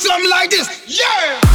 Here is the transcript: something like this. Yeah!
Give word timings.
something 0.00 0.30
like 0.30 0.50
this. 0.50 0.66
Yeah! 0.86 1.49